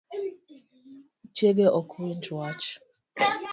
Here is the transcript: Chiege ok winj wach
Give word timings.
Chiege 1.35 1.65
ok 1.79 1.89
winj 2.01 2.25
wach 2.37 2.65